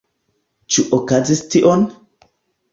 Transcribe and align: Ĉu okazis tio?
Ĉu 0.75 0.85
okazis 0.99 1.45
tio? 1.53 1.77